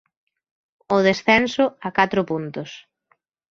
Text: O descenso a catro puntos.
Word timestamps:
O 0.95 0.97
descenso 1.07 1.63
a 1.87 1.89
catro 1.97 2.21
puntos. 2.29 2.71